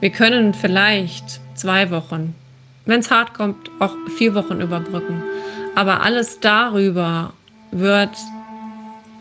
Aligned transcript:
Wir 0.00 0.10
können 0.10 0.54
vielleicht 0.54 1.40
zwei 1.54 1.90
Wochen, 1.90 2.36
wenn 2.86 3.00
es 3.00 3.10
hart 3.10 3.34
kommt, 3.34 3.68
auch 3.80 3.94
vier 4.16 4.34
Wochen 4.36 4.60
überbrücken. 4.60 5.22
Aber 5.74 6.02
alles 6.02 6.38
darüber 6.38 7.32
wird 7.72 8.16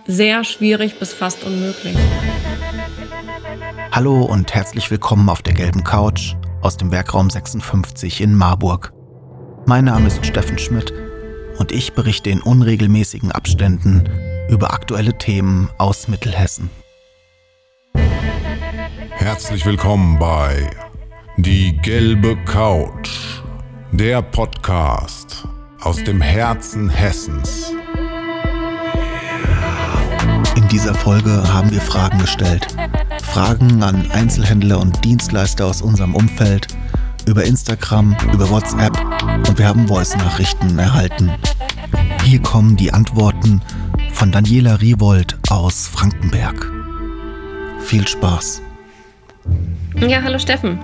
sehr 0.06 0.44
schwierig 0.44 1.00
bis 1.00 1.14
fast 1.14 1.44
unmöglich. 1.44 1.98
Hallo 3.92 4.22
und 4.22 4.54
herzlich 4.54 4.92
willkommen 4.92 5.30
auf 5.30 5.42
der 5.42 5.56
gelben 5.56 5.84
Couch 5.84 6.36
aus 6.62 6.78
dem 6.78 6.92
Werkraum 6.92 7.32
56 7.32 8.22
in 8.22 8.36
Marburg. 8.36 8.94
Mein 9.66 9.86
Name 9.86 10.06
ist 10.08 10.24
Steffen 10.28 10.60
Schmidt 10.60 10.94
und 11.58 11.72
ich 11.72 11.94
berichte 11.94 12.30
in 12.30 12.40
unregelmäßigen 12.40 13.32
Abständen 13.32 14.08
über 14.48 14.72
aktuelle 14.74 15.18
Themen 15.18 15.70
aus 15.80 16.08
Mittelhessen. 16.08 16.70
Herzlich 19.28 19.66
willkommen 19.66 20.18
bei 20.18 20.70
Die 21.36 21.76
gelbe 21.76 22.38
Couch, 22.46 23.42
der 23.92 24.22
Podcast 24.22 25.46
aus 25.82 26.02
dem 26.02 26.22
Herzen 26.22 26.88
Hessens. 26.88 27.74
In 30.56 30.66
dieser 30.70 30.96
Folge 30.96 31.44
haben 31.54 31.70
wir 31.72 31.82
Fragen 31.82 32.20
gestellt. 32.20 32.68
Fragen 33.22 33.84
an 33.84 34.10
Einzelhändler 34.12 34.80
und 34.80 35.04
Dienstleister 35.04 35.66
aus 35.66 35.82
unserem 35.82 36.16
Umfeld, 36.16 36.70
über 37.26 37.44
Instagram, 37.44 38.16
über 38.32 38.50
WhatsApp 38.50 38.98
und 39.46 39.58
wir 39.58 39.68
haben 39.68 39.90
Voice-Nachrichten 39.90 40.80
erhalten. 40.80 41.34
Hier 42.24 42.42
kommen 42.42 42.78
die 42.78 42.94
Antworten 42.94 43.62
von 44.14 44.32
Daniela 44.32 44.76
Riewold 44.76 45.38
aus 45.50 45.86
Frankenberg. 45.86 46.72
Viel 47.82 48.08
Spaß! 48.08 48.62
Ja, 50.06 50.22
hallo 50.22 50.38
Steffen. 50.38 50.80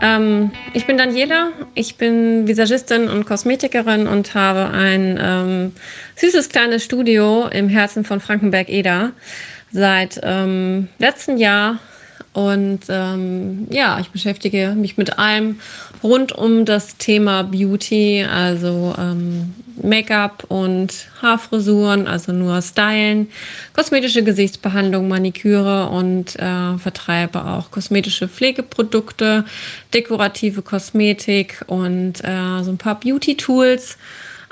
Ähm, 0.00 0.50
ich 0.72 0.86
bin 0.86 0.96
Daniela, 0.96 1.50
ich 1.74 1.96
bin 1.96 2.46
Visagistin 2.46 3.08
und 3.08 3.26
Kosmetikerin 3.26 4.06
und 4.06 4.34
habe 4.34 4.70
ein 4.70 5.18
ähm, 5.20 5.72
süßes 6.16 6.48
kleines 6.48 6.84
Studio 6.84 7.48
im 7.48 7.68
Herzen 7.68 8.04
von 8.04 8.20
Frankenberg-Eder 8.20 9.10
seit 9.72 10.20
ähm, 10.22 10.88
letztem 10.98 11.36
Jahr. 11.36 11.78
Und 12.34 12.80
ähm, 12.88 13.68
ja, 13.70 14.00
ich 14.00 14.10
beschäftige 14.10 14.74
mich 14.76 14.96
mit 14.96 15.20
allem 15.20 15.60
rund 16.02 16.32
um 16.32 16.64
das 16.64 16.96
Thema 16.96 17.44
Beauty, 17.44 18.26
also 18.28 18.92
ähm, 18.98 19.54
Make-up 19.80 20.44
und 20.48 21.06
Haarfrisuren, 21.22 22.08
also 22.08 22.32
nur 22.32 22.60
Stylen, 22.60 23.28
kosmetische 23.72 24.24
Gesichtsbehandlung, 24.24 25.06
Maniküre 25.06 25.88
und 25.90 26.34
äh, 26.34 26.76
vertreibe 26.76 27.44
auch 27.44 27.70
kosmetische 27.70 28.26
Pflegeprodukte, 28.26 29.44
dekorative 29.94 30.62
Kosmetik 30.62 31.62
und 31.68 32.24
äh, 32.24 32.62
so 32.62 32.70
ein 32.72 32.78
paar 32.78 32.98
Beauty-Tools. 32.98 33.96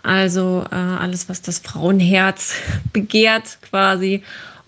Also 0.05 0.64
äh, 0.70 0.74
alles, 0.74 1.28
was 1.28 1.42
das 1.42 1.58
Frauenherz 1.58 2.55
begehrt 2.92 3.58
quasi 3.69 4.22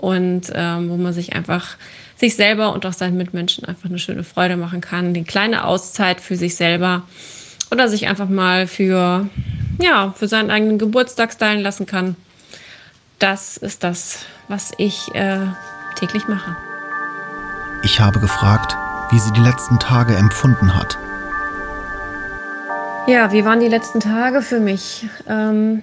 und 0.04 0.52
ähm, 0.54 0.90
wo 0.90 0.96
man 0.96 1.14
sich 1.14 1.34
einfach 1.34 1.76
sich 2.16 2.36
selber 2.36 2.74
und 2.74 2.84
auch 2.84 2.92
seinen 2.92 3.16
Mitmenschen 3.16 3.64
einfach 3.64 3.88
eine 3.88 3.98
schöne 3.98 4.22
Freude 4.22 4.56
machen 4.56 4.82
kann, 4.82 5.06
eine 5.06 5.24
kleine 5.24 5.64
Auszeit 5.64 6.20
für 6.20 6.36
sich 6.36 6.56
selber 6.56 7.02
oder 7.70 7.88
sich 7.88 8.06
einfach 8.06 8.28
mal 8.28 8.66
für, 8.66 9.26
ja, 9.80 10.12
für 10.14 10.28
seinen 10.28 10.50
eigenen 10.50 10.78
Geburtstag 10.78 11.32
stylen 11.32 11.60
lassen 11.60 11.86
kann. 11.86 12.16
Das 13.18 13.56
ist 13.56 13.82
das, 13.82 14.26
was 14.48 14.72
ich 14.76 15.12
äh, 15.14 15.38
täglich 15.96 16.28
mache. 16.28 16.54
Ich 17.82 17.98
habe 17.98 18.20
gefragt, 18.20 18.76
wie 19.10 19.18
sie 19.18 19.32
die 19.32 19.40
letzten 19.40 19.78
Tage 19.78 20.14
empfunden 20.14 20.74
hat. 20.74 20.98
Ja, 23.06 23.32
wie 23.32 23.44
waren 23.44 23.60
die 23.60 23.68
letzten 23.68 24.00
Tage 24.00 24.42
für 24.42 24.60
mich? 24.60 25.06
Ähm, 25.26 25.82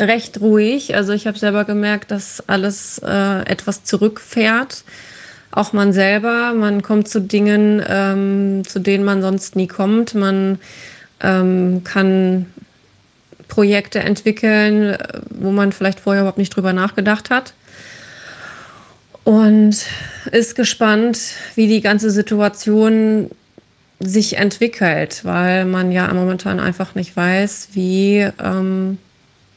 recht 0.00 0.40
ruhig. 0.40 0.94
Also 0.94 1.12
ich 1.12 1.26
habe 1.26 1.38
selber 1.38 1.64
gemerkt, 1.64 2.10
dass 2.10 2.42
alles 2.48 2.98
äh, 3.04 3.40
etwas 3.42 3.84
zurückfährt. 3.84 4.84
Auch 5.52 5.72
man 5.72 5.92
selber, 5.92 6.54
man 6.54 6.82
kommt 6.82 7.08
zu 7.08 7.20
Dingen, 7.20 7.82
ähm, 7.86 8.62
zu 8.66 8.78
denen 8.78 9.04
man 9.04 9.20
sonst 9.20 9.56
nie 9.56 9.66
kommt. 9.66 10.14
Man 10.14 10.58
ähm, 11.20 11.82
kann 11.84 12.46
Projekte 13.48 13.98
entwickeln, 13.98 14.96
wo 15.30 15.50
man 15.50 15.72
vielleicht 15.72 16.00
vorher 16.00 16.22
überhaupt 16.22 16.38
nicht 16.38 16.54
drüber 16.54 16.72
nachgedacht 16.72 17.30
hat. 17.30 17.52
Und 19.24 19.76
ist 20.30 20.54
gespannt, 20.54 21.18
wie 21.56 21.66
die 21.66 21.82
ganze 21.82 22.10
Situation 22.10 23.30
sich 23.98 24.38
entwickelt, 24.38 25.24
weil 25.24 25.66
man 25.66 25.92
ja 25.92 26.12
momentan 26.14 26.58
einfach 26.58 26.94
nicht 26.94 27.16
weiß, 27.16 27.68
wie 27.72 28.26
ähm, 28.42 28.98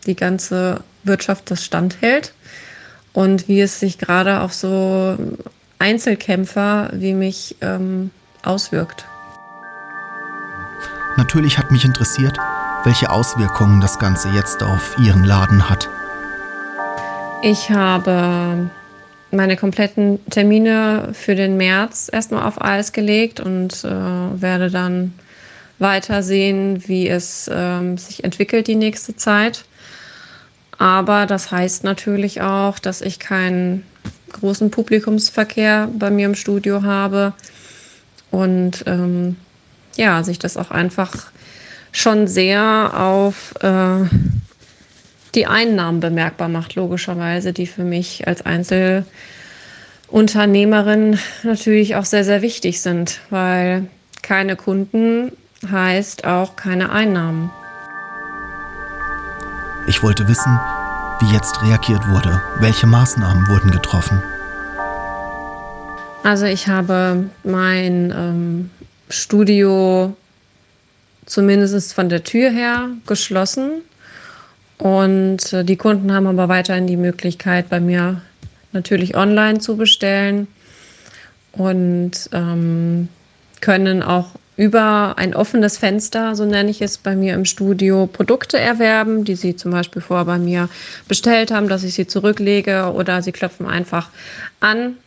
die 0.03 0.15
ganze 0.15 0.81
Wirtschaft 1.03 1.51
das 1.51 1.63
standhält 1.63 2.33
und 3.13 3.47
wie 3.47 3.61
es 3.61 3.79
sich 3.79 3.97
gerade 3.97 4.41
auf 4.41 4.53
so 4.53 5.17
Einzelkämpfer 5.79 6.89
wie 6.93 7.13
mich 7.13 7.57
ähm, 7.61 8.11
auswirkt. 8.41 9.05
Natürlich 11.17 11.57
hat 11.57 11.71
mich 11.71 11.85
interessiert, 11.85 12.37
welche 12.85 13.09
Auswirkungen 13.11 13.81
das 13.81 13.99
Ganze 13.99 14.29
jetzt 14.29 14.63
auf 14.63 14.97
Ihren 14.97 15.23
Laden 15.23 15.69
hat. 15.69 15.89
Ich 17.43 17.69
habe 17.69 18.69
meine 19.31 19.57
kompletten 19.57 20.19
Termine 20.29 21.09
für 21.13 21.35
den 21.35 21.57
März 21.57 22.09
erstmal 22.11 22.47
auf 22.47 22.61
Eis 22.61 22.93
gelegt 22.93 23.39
und 23.39 23.83
äh, 23.83 23.89
werde 24.41 24.69
dann 24.69 25.13
weiter 25.79 26.23
sehen, 26.23 26.87
wie 26.87 27.09
es 27.09 27.47
äh, 27.47 27.97
sich 27.97 28.23
entwickelt 28.23 28.67
die 28.67 28.75
nächste 28.75 29.15
Zeit. 29.15 29.65
Aber 30.77 31.25
das 31.25 31.51
heißt 31.51 31.83
natürlich 31.83 32.41
auch, 32.41 32.79
dass 32.79 33.01
ich 33.01 33.19
keinen 33.19 33.83
großen 34.31 34.71
Publikumsverkehr 34.71 35.89
bei 35.97 36.09
mir 36.09 36.25
im 36.25 36.35
Studio 36.35 36.83
habe 36.83 37.33
und 38.31 38.85
ähm, 38.87 39.35
ja, 39.95 40.23
sich 40.23 40.39
das 40.39 40.57
auch 40.57 40.71
einfach 40.71 41.31
schon 41.91 42.27
sehr 42.27 42.99
auf 42.99 43.53
äh, 43.61 44.05
die 45.35 45.45
Einnahmen 45.45 45.99
bemerkbar 45.99 46.49
macht, 46.49 46.73
logischerweise, 46.75 47.53
die 47.53 47.67
für 47.67 47.83
mich 47.83 48.27
als 48.27 48.43
Einzelunternehmerin 48.43 51.19
natürlich 51.43 51.95
auch 51.95 52.05
sehr, 52.05 52.23
sehr 52.23 52.41
wichtig 52.41 52.81
sind, 52.81 53.19
weil 53.29 53.85
keine 54.21 54.55
Kunden 54.55 55.33
heißt 55.69 56.25
auch 56.25 56.55
keine 56.55 56.91
Einnahmen. 56.91 57.51
Ich 59.85 60.01
wollte 60.01 60.27
wissen, 60.29 60.59
wie 61.19 61.33
jetzt 61.33 61.61
reagiert 61.61 62.07
wurde. 62.07 62.41
Welche 62.59 62.87
Maßnahmen 62.87 63.47
wurden 63.49 63.69
getroffen? 63.69 64.23
Also 66.23 66.45
ich 66.45 66.69
habe 66.69 67.25
mein 67.43 68.13
ähm, 68.15 68.69
Studio 69.09 70.15
zumindest 71.25 71.93
von 71.93 72.07
der 72.07 72.23
Tür 72.23 72.49
her 72.49 72.89
geschlossen. 73.05 73.81
Und 74.77 75.51
äh, 75.51 75.65
die 75.65 75.75
Kunden 75.75 76.13
haben 76.13 76.27
aber 76.27 76.47
weiterhin 76.47 76.87
die 76.87 76.97
Möglichkeit, 76.97 77.69
bei 77.69 77.81
mir 77.81 78.21
natürlich 78.71 79.17
online 79.17 79.59
zu 79.59 79.75
bestellen 79.75 80.47
und 81.51 82.29
ähm, 82.31 83.09
können 83.59 84.01
auch 84.01 84.31
über 84.55 85.15
ein 85.17 85.35
offenes 85.35 85.77
Fenster, 85.77 86.35
so 86.35 86.45
nenne 86.45 86.69
ich 86.69 86.81
es 86.81 86.97
bei 86.97 87.15
mir 87.15 87.33
im 87.33 87.45
Studio, 87.45 88.07
Produkte 88.07 88.59
erwerben, 88.59 89.23
die 89.23 89.35
sie 89.35 89.55
zum 89.55 89.71
Beispiel 89.71 90.01
vorher 90.01 90.25
bei 90.25 90.37
mir 90.37 90.69
bestellt 91.07 91.51
haben, 91.51 91.67
dass 91.69 91.83
ich 91.83 91.93
sie 91.93 92.07
zurücklege 92.07 92.93
oder 92.93 93.21
sie 93.21 93.31
klopfen 93.31 93.65
einfach 93.65 94.09
an 94.59 94.97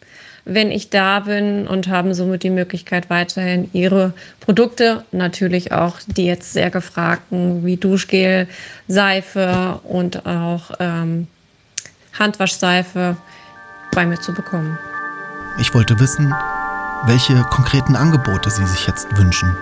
wenn 0.46 0.70
ich 0.70 0.90
da 0.90 1.20
bin 1.20 1.66
und 1.66 1.88
haben 1.88 2.14
somit 2.14 2.44
die 2.44 2.50
Möglichkeit, 2.50 3.10
weiterhin 3.10 3.68
ihre 3.72 4.14
Produkte, 4.38 5.04
natürlich 5.10 5.72
auch 5.72 5.96
die 6.06 6.24
jetzt 6.24 6.52
sehr 6.52 6.70
gefragten 6.70 7.66
wie 7.66 7.76
Duschgel, 7.76 8.46
Seife 8.86 9.80
und 9.82 10.24
auch 10.24 10.70
ähm, 10.78 11.26
Handwaschseife 12.16 13.16
bei 13.92 14.06
mir 14.06 14.20
zu 14.20 14.32
bekommen. 14.32 14.78
Ich 15.58 15.74
wollte 15.74 15.98
wissen, 15.98 16.32
welche 17.04 17.42
konkreten 17.50 17.96
Angebote 17.96 18.50
Sie 18.50 18.66
sich 18.66 18.86
jetzt 18.86 19.06
wünschen. 19.16 19.56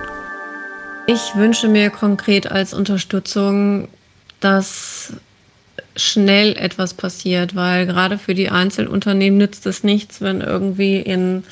Ich 1.07 1.35
wünsche 1.35 1.69
mir 1.69 1.91
konkret 1.91 2.51
als 2.51 2.73
Unterstützung, 2.73 3.89
dass 4.41 5.13
schnell 5.97 6.57
etwas 6.57 6.95
passiert, 6.95 7.55
weil 7.55 7.87
gerade 7.87 8.19
für 8.19 8.35
die 8.35 8.51
Einzelunternehmen 8.51 9.39
nützt 9.39 9.67
es 9.67 9.85
nichts, 9.85 10.21
wenn 10.21 10.41
irgendwie 10.41 10.99
in 10.99 11.45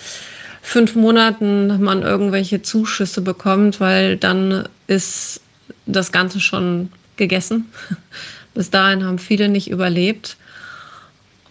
fünf 0.62 0.94
Monaten 0.94 1.82
man 1.82 2.02
irgendwelche 2.02 2.62
Zuschüsse 2.62 3.20
bekommt, 3.20 3.81
weil 3.81 4.17
dann 4.17 4.69
ist 4.87 5.40
das 5.87 6.12
Ganze 6.12 6.40
schon 6.40 6.90
gegessen. 7.17 7.67
Bis 8.55 8.70
dahin 8.70 9.05
haben 9.05 9.19
viele 9.19 9.49
nicht 9.49 9.70
überlebt. 9.70 10.37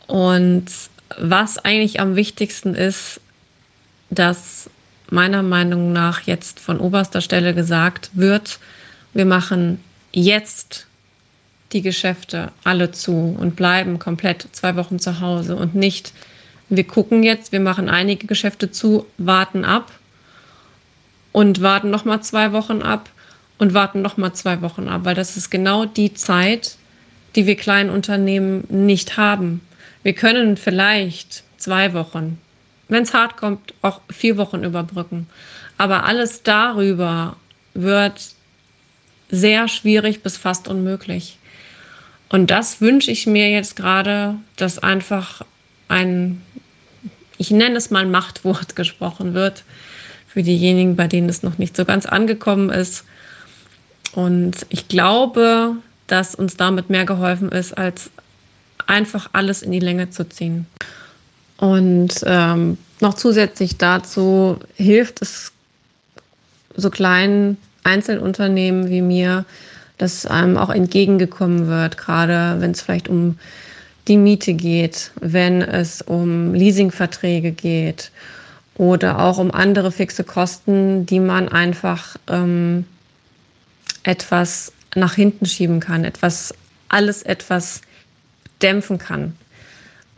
Und 0.07 0.65
was 1.17 1.57
eigentlich 1.57 1.99
am 1.99 2.15
wichtigsten 2.15 2.75
ist, 2.75 3.19
dass 4.11 4.69
meiner 5.09 5.41
Meinung 5.41 5.91
nach 5.91 6.21
jetzt 6.21 6.59
von 6.59 6.79
oberster 6.79 7.21
Stelle 7.21 7.55
gesagt 7.55 8.11
wird, 8.13 8.59
wir 9.13 9.25
machen 9.25 9.83
jetzt 10.11 10.85
die 11.73 11.81
Geschäfte 11.81 12.51
alle 12.63 12.91
zu 12.91 13.35
und 13.39 13.55
bleiben 13.55 13.97
komplett 13.97 14.47
zwei 14.51 14.75
Wochen 14.75 14.99
zu 14.99 15.19
Hause 15.21 15.55
und 15.55 15.73
nicht, 15.73 16.13
wir 16.69 16.85
gucken 16.85 17.23
jetzt, 17.23 17.51
wir 17.51 17.59
machen 17.59 17.89
einige 17.89 18.27
Geschäfte 18.27 18.71
zu, 18.71 19.05
warten 19.17 19.65
ab 19.65 19.91
und 21.31 21.61
warten 21.61 21.89
noch 21.89 22.05
mal 22.05 22.21
zwei 22.21 22.51
Wochen 22.51 22.81
ab 22.81 23.09
und 23.57 23.73
warten 23.73 24.01
noch 24.01 24.17
mal 24.17 24.33
zwei 24.33 24.61
Wochen 24.61 24.87
ab, 24.87 25.01
weil 25.03 25.15
das 25.15 25.37
ist 25.37 25.49
genau 25.49 25.85
die 25.85 26.13
Zeit, 26.13 26.75
die 27.35 27.45
wir 27.45 27.55
kleinen 27.55 27.89
Unternehmen 27.89 28.65
nicht 28.69 29.17
haben. 29.17 29.61
Wir 30.03 30.13
können 30.13 30.57
vielleicht 30.57 31.43
zwei 31.57 31.93
Wochen, 31.93 32.37
wenn 32.91 33.03
es 33.03 33.13
hart 33.13 33.37
kommt, 33.37 33.73
auch 33.81 34.01
vier 34.11 34.35
Wochen 34.37 34.63
überbrücken. 34.63 35.27
Aber 35.77 36.03
alles 36.03 36.43
darüber 36.43 37.37
wird 37.73 38.35
sehr 39.29 39.69
schwierig 39.69 40.21
bis 40.21 40.35
fast 40.35 40.67
unmöglich. 40.67 41.37
Und 42.27 42.51
das 42.51 42.81
wünsche 42.81 43.09
ich 43.09 43.25
mir 43.27 43.49
jetzt 43.49 43.77
gerade, 43.77 44.35
dass 44.57 44.77
einfach 44.77 45.41
ein, 45.87 46.41
ich 47.37 47.49
nenne 47.49 47.77
es 47.77 47.91
mal 47.91 48.05
Machtwort 48.05 48.75
gesprochen 48.75 49.33
wird, 49.33 49.63
für 50.27 50.43
diejenigen, 50.43 50.95
bei 50.97 51.07
denen 51.07 51.29
es 51.29 51.43
noch 51.43 51.57
nicht 51.57 51.75
so 51.75 51.85
ganz 51.85 52.05
angekommen 52.05 52.69
ist. 52.69 53.05
Und 54.13 54.65
ich 54.69 54.89
glaube, 54.89 55.77
dass 56.07 56.35
uns 56.35 56.57
damit 56.57 56.89
mehr 56.89 57.05
geholfen 57.05 57.49
ist, 57.49 57.77
als 57.77 58.11
einfach 58.85 59.29
alles 59.31 59.61
in 59.61 59.71
die 59.71 59.79
Länge 59.79 60.09
zu 60.09 60.27
ziehen. 60.27 60.67
Und 61.61 62.23
ähm, 62.25 62.79
noch 63.01 63.13
zusätzlich 63.13 63.77
dazu 63.77 64.57
hilft 64.77 65.21
es 65.21 65.51
so 66.75 66.89
kleinen 66.89 67.57
Einzelunternehmen 67.83 68.89
wie 68.89 69.03
mir, 69.03 69.45
dass 69.99 70.25
einem 70.25 70.57
auch 70.57 70.71
entgegengekommen 70.71 71.67
wird, 71.67 71.99
gerade 71.99 72.59
wenn 72.59 72.71
es 72.71 72.81
vielleicht 72.81 73.09
um 73.09 73.37
die 74.07 74.17
Miete 74.17 74.55
geht, 74.55 75.11
wenn 75.21 75.61
es 75.61 76.01
um 76.01 76.55
Leasingverträge 76.55 77.51
geht 77.51 78.09
oder 78.73 79.19
auch 79.19 79.37
um 79.37 79.51
andere 79.51 79.91
fixe 79.91 80.23
Kosten, 80.23 81.05
die 81.05 81.19
man 81.19 81.47
einfach 81.47 82.15
ähm, 82.27 82.85
etwas 84.01 84.73
nach 84.95 85.13
hinten 85.13 85.45
schieben 85.45 85.79
kann, 85.79 86.05
etwas, 86.05 86.55
alles 86.89 87.21
etwas 87.21 87.81
dämpfen 88.63 88.97
kann. 88.97 89.37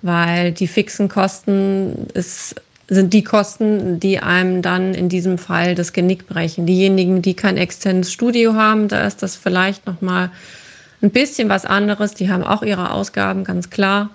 Weil 0.03 0.51
die 0.51 0.67
fixen 0.67 1.09
Kosten 1.09 2.07
ist 2.13 2.55
sind 2.89 3.13
die 3.13 3.23
Kosten, 3.23 3.99
die 3.99 4.19
einem 4.19 4.61
dann 4.61 4.93
in 4.93 5.09
diesem 5.09 5.37
Fall 5.37 5.73
das 5.75 5.93
Genick 5.93 6.27
brechen. 6.27 6.65
Diejenigen, 6.65 7.21
die 7.21 7.33
kein 7.33 7.57
externes 7.57 8.11
Studio 8.11 8.53
haben, 8.55 8.87
da 8.87 9.05
ist 9.07 9.23
das 9.23 9.35
vielleicht 9.35 9.87
noch 9.87 10.01
mal 10.01 10.31
ein 11.01 11.11
bisschen 11.11 11.49
was 11.49 11.65
anderes. 11.65 12.13
Die 12.13 12.29
haben 12.29 12.43
auch 12.43 12.61
ihre 12.61 12.91
Ausgaben, 12.91 13.43
ganz 13.43 13.69
klar. 13.69 14.09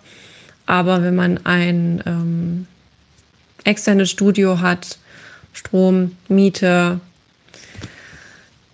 Aber 0.66 1.02
wenn 1.02 1.16
man 1.16 1.40
ein 1.44 2.02
ähm, 2.06 2.66
externes 3.64 4.10
Studio 4.10 4.60
hat, 4.60 4.98
Strom, 5.52 6.16
Miete, 6.28 7.00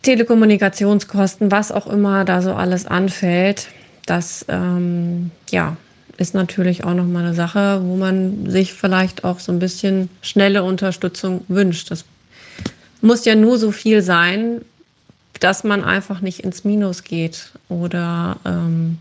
Telekommunikationskosten, 0.03 1.51
was 1.51 1.73
auch 1.73 1.87
immer 1.87 2.25
da 2.25 2.43
so 2.43 2.55
alles 2.55 2.87
anfällt, 2.87 3.69
das 4.07 4.45
ähm, 4.49 5.31
ja, 5.51 5.77
ist 6.17 6.35
natürlich 6.35 6.85
auch 6.85 6.95
nochmal 6.95 7.25
eine 7.25 7.35
Sache, 7.35 7.81
wo 7.85 7.97
man 7.97 8.49
sich 8.49 8.73
vielleicht 8.73 9.25
auch 9.25 9.41
so 9.41 9.53
ein 9.53 9.59
bisschen 9.59 10.09
schnelle 10.23 10.63
Unterstützung 10.63 11.45
wünscht. 11.49 11.91
Das 11.91 12.05
muss 13.01 13.25
ja 13.25 13.35
nur 13.35 13.59
so 13.59 13.73
viel 13.73 14.03
sein, 14.03 14.61
dass 15.41 15.65
man 15.65 15.83
einfach 15.85 16.21
nicht 16.21 16.41
ins 16.41 16.65
Minus 16.65 17.05
geht 17.05 17.51
oder 17.69 18.37
ähm, 18.45 18.99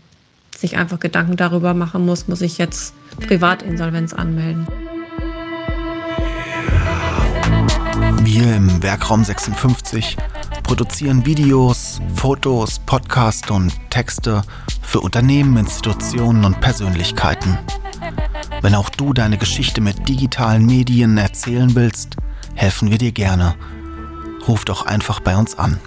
sich 0.56 0.76
einfach 0.76 1.00
Gedanken 1.00 1.36
darüber 1.36 1.74
machen 1.74 2.04
muss, 2.04 2.28
muss 2.28 2.40
ich 2.40 2.58
jetzt 2.58 2.94
Privatinsolvenz 3.26 4.12
anmelden. 4.12 4.66
Wir 8.24 8.56
im 8.56 8.82
Werkraum 8.82 9.22
56 9.22 10.16
produzieren 10.62 11.24
Videos, 11.24 12.00
Fotos, 12.14 12.80
Podcasts 12.80 13.48
und 13.50 13.72
Texte 13.90 14.42
für 14.94 15.00
Unternehmen, 15.00 15.56
Institutionen 15.56 16.44
und 16.44 16.60
Persönlichkeiten. 16.60 17.58
Wenn 18.62 18.76
auch 18.76 18.90
du 18.90 19.12
deine 19.12 19.38
Geschichte 19.38 19.80
mit 19.80 20.08
digitalen 20.08 20.64
Medien 20.66 21.18
erzählen 21.18 21.74
willst, 21.74 22.14
helfen 22.54 22.92
wir 22.92 22.98
dir 22.98 23.10
gerne. 23.10 23.56
Ruf 24.46 24.64
doch 24.64 24.86
einfach 24.86 25.18
bei 25.18 25.36
uns 25.36 25.58
an. 25.58 25.80